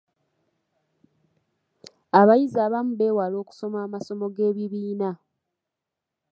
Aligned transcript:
Abayizi 2.19 2.57
abamu 2.67 2.91
bewala 2.99 3.35
okusoma 3.43 3.77
amasomo 3.85 4.25
g'ebibiina. 4.35 5.09